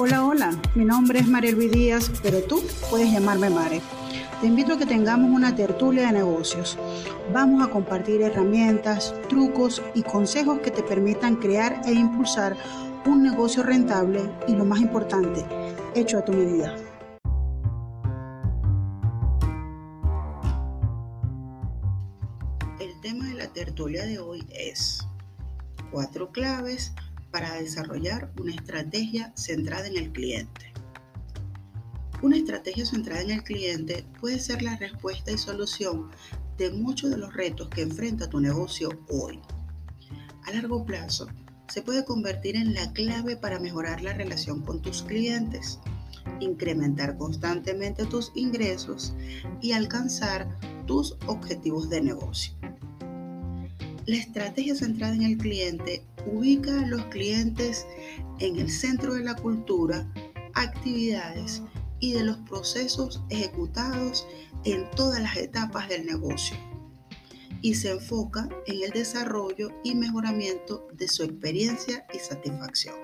[0.00, 3.80] Hola, hola, mi nombre es María Luis Díaz, pero tú puedes llamarme Mare.
[4.40, 6.78] Te invito a que tengamos una tertulia de negocios.
[7.32, 12.56] Vamos a compartir herramientas, trucos y consejos que te permitan crear e impulsar
[13.06, 15.44] un negocio rentable y lo más importante,
[15.96, 16.76] hecho a tu medida.
[22.78, 25.04] El tema de la tertulia de hoy es
[25.90, 26.92] cuatro claves
[27.30, 30.72] para desarrollar una estrategia centrada en el cliente.
[32.20, 36.10] Una estrategia centrada en el cliente puede ser la respuesta y solución
[36.56, 39.40] de muchos de los retos que enfrenta tu negocio hoy.
[40.44, 41.28] A largo plazo,
[41.68, 45.78] se puede convertir en la clave para mejorar la relación con tus clientes,
[46.40, 49.14] incrementar constantemente tus ingresos
[49.60, 50.48] y alcanzar
[50.86, 52.54] tus objetivos de negocio.
[54.08, 57.86] La estrategia centrada en el cliente ubica a los clientes
[58.38, 60.10] en el centro de la cultura,
[60.54, 61.60] actividades
[62.00, 64.26] y de los procesos ejecutados
[64.64, 66.56] en todas las etapas del negocio
[67.60, 72.96] y se enfoca en el desarrollo y mejoramiento de su experiencia y satisfacción.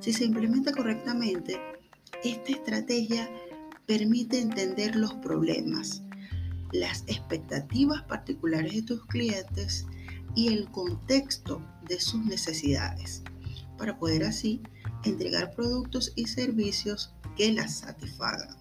[0.00, 1.58] Si se implementa correctamente,
[2.22, 3.30] esta estrategia
[3.86, 6.02] permite entender los problemas,
[6.80, 9.86] las expectativas particulares de tus clientes
[10.34, 13.22] y el contexto de sus necesidades,
[13.78, 14.62] para poder así
[15.04, 18.56] entregar productos y servicios que las satisfagan.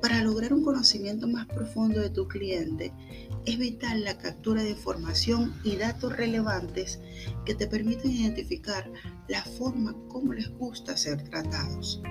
[0.00, 2.92] Para lograr un conocimiento más profundo de tu cliente,
[3.44, 7.00] es vital la captura de información y datos relevantes
[7.44, 8.90] que te permiten identificar
[9.28, 12.02] la forma como les gusta ser tratados.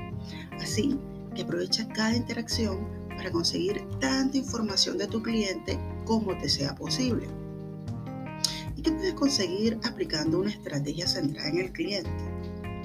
[0.59, 0.99] Así
[1.35, 7.27] que aprovecha cada interacción para conseguir tanta información de tu cliente como te sea posible.
[8.75, 12.09] ¿Y qué puedes conseguir aplicando una estrategia centrada en el cliente?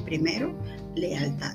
[0.05, 0.57] Primero,
[0.95, 1.55] lealtad.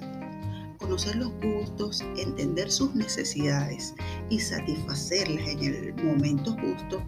[0.78, 3.96] Conocer los gustos, entender sus necesidades
[4.30, 7.02] y satisfacerlas en el momento justo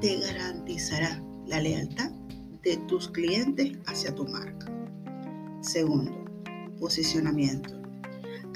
[0.00, 2.10] te garantizará la lealtad
[2.62, 4.66] de tus clientes hacia tu marca.
[5.60, 6.24] Segundo,
[6.78, 7.77] posicionamiento.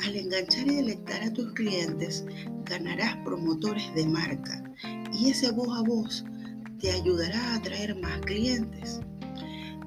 [0.04, 2.24] Al enganchar y delectar a tus clientes,
[2.64, 4.62] ganarás promotores de marca
[5.12, 6.24] y ese voz a voz
[6.80, 9.00] te ayudará a atraer más clientes.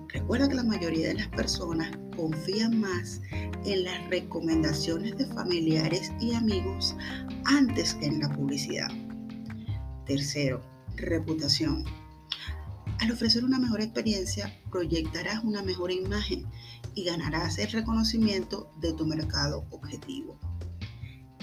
[0.09, 3.21] Recuerda que la mayoría de las personas confían más
[3.65, 6.95] en las recomendaciones de familiares y amigos
[7.45, 8.89] antes que en la publicidad.
[10.05, 10.61] Tercero,
[10.95, 11.83] reputación.
[12.99, 16.45] Al ofrecer una mejor experiencia, proyectarás una mejor imagen
[16.95, 20.39] y ganarás el reconocimiento de tu mercado objetivo.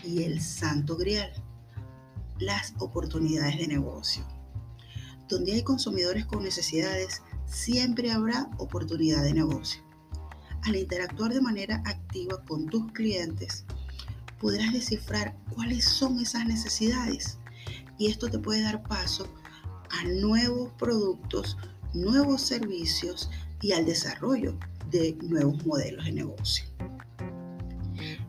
[0.02, 1.30] Y el santo grial,
[2.38, 4.26] las oportunidades de negocio.
[5.28, 9.82] Donde hay consumidores con necesidades, siempre habrá oportunidad de negocio.
[10.62, 13.64] Al interactuar de manera activa con tus clientes,
[14.40, 17.38] podrás descifrar cuáles son esas necesidades
[17.98, 19.28] y esto te puede dar paso
[19.90, 21.56] a nuevos productos,
[21.94, 23.30] nuevos servicios
[23.60, 24.58] y al desarrollo
[24.92, 26.64] de nuevos modelos de negocio.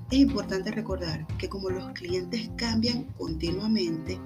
[0.09, 4.19] Es importante recordar que como los clientes cambian continuamente,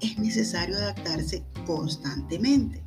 [0.00, 2.82] es necesario adaptarse constantemente.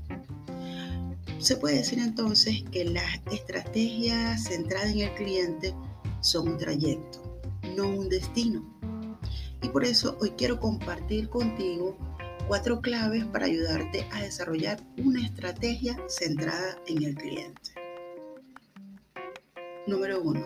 [1.40, 5.74] Se puede decir entonces que las estrategias centradas en el cliente
[6.22, 7.40] son un trayecto,
[7.76, 8.66] no un destino.
[9.62, 11.96] Y por eso hoy quiero compartir contigo
[12.48, 17.87] cuatro claves para ayudarte a desarrollar una estrategia centrada en el cliente.
[19.88, 20.46] Número uno,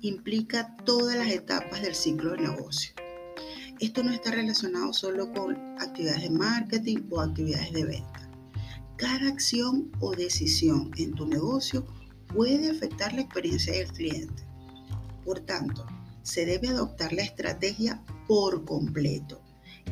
[0.00, 2.94] implica todas las etapas del ciclo de negocio.
[3.80, 8.30] Esto no está relacionado solo con actividades de marketing o actividades de venta.
[8.96, 11.86] Cada acción o decisión en tu negocio
[12.28, 14.42] puede afectar la experiencia del cliente.
[15.22, 15.84] Por tanto,
[16.22, 19.42] se debe adoptar la estrategia por completo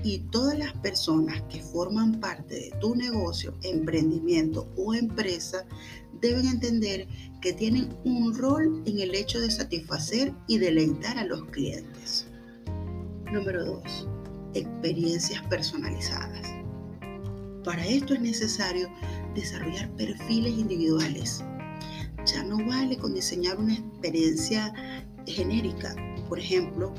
[0.02, 5.66] y todas las personas que forman parte de tu negocio, emprendimiento o empresa
[6.20, 7.06] deben entender
[7.40, 12.26] que tienen un rol en el hecho de satisfacer y deleitar a los clientes.
[13.32, 14.08] Número 2.
[14.54, 16.48] Experiencias personalizadas.
[17.64, 18.88] Para esto es necesario
[19.34, 21.44] desarrollar perfiles individuales.
[22.26, 24.72] Ya no vale con diseñar una experiencia
[25.26, 25.94] genérica,
[26.28, 26.92] por ejemplo,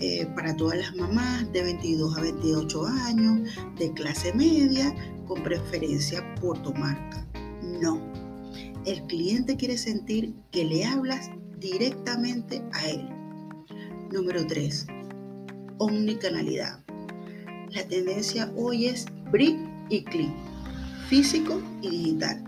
[0.00, 4.94] eh, para todas las mamás de 22 a 28 años, de clase media,
[5.26, 7.26] con preferencia por tu marca.
[7.62, 8.00] No,
[8.86, 13.08] el cliente quiere sentir que le hablas directamente a él.
[14.12, 14.86] Número 3.
[15.78, 16.84] Omnicanalidad.
[17.70, 19.58] La tendencia hoy es brick
[19.88, 20.32] y click,
[21.08, 22.44] físico y digital.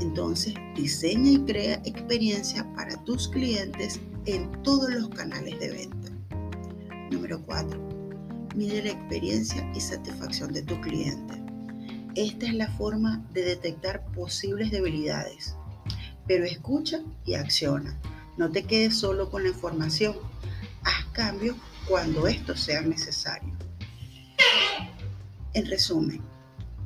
[0.00, 6.12] Entonces, diseña y crea experiencia para tus clientes en todos los canales de venta.
[7.10, 7.80] Número 4.
[8.54, 11.45] Mide la experiencia y satisfacción de tu cliente.
[12.16, 15.54] Esta es la forma de detectar posibles debilidades.
[16.26, 18.00] Pero escucha y acciona.
[18.38, 20.16] No te quedes solo con la información.
[20.82, 23.52] Haz cambios cuando esto sea necesario.
[25.52, 26.22] En resumen,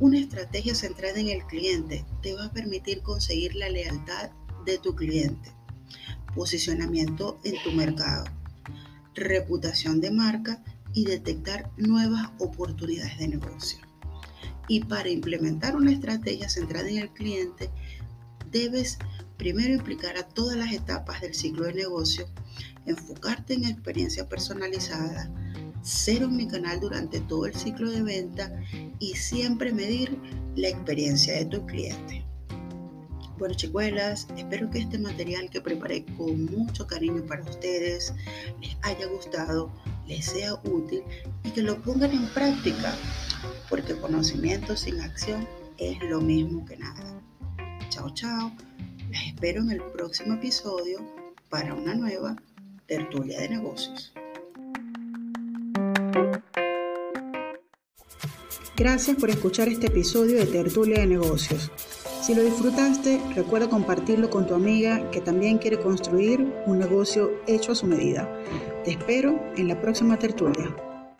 [0.00, 4.30] una estrategia centrada en el cliente te va a permitir conseguir la lealtad
[4.64, 5.52] de tu cliente,
[6.34, 8.24] posicionamiento en tu mercado,
[9.14, 10.60] reputación de marca
[10.92, 13.89] y detectar nuevas oportunidades de negocio.
[14.70, 17.70] Y para implementar una estrategia centrada en el cliente,
[18.52, 18.98] debes
[19.36, 22.28] primero implicar a todas las etapas del ciclo de negocio,
[22.86, 25.28] enfocarte en experiencia personalizada,
[25.82, 28.62] ser canal durante todo el ciclo de venta
[29.00, 30.16] y siempre medir
[30.54, 32.24] la experiencia de tu cliente.
[33.38, 38.14] Bueno, chicuelas, espero que este material que preparé con mucho cariño para ustedes
[38.60, 39.72] les haya gustado,
[40.06, 41.02] les sea útil
[41.42, 42.94] y que lo pongan en práctica,
[43.70, 47.22] porque conocimiento sin acción es lo mismo que nada.
[47.88, 48.52] Chao, chao.
[49.10, 50.98] Les espero en el próximo episodio
[51.48, 52.36] para una nueva
[52.86, 54.12] tertulia de negocios.
[58.76, 61.70] Gracias por escuchar este episodio de Tertulia de Negocios.
[62.22, 67.72] Si lo disfrutaste, recuerda compartirlo con tu amiga que también quiere construir un negocio hecho
[67.72, 68.28] a su medida.
[68.84, 70.74] Te espero en la próxima tertulia.